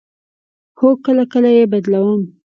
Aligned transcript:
هو، 0.79 0.89
کله 1.05 1.23
کله 1.33 1.49
یی 1.57 1.65
بدلوم 1.73 2.21